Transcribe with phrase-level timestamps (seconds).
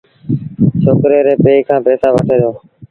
[0.81, 2.51] ڇوڪري ري پي کآݩ پئيٚسآ وٺي دو۔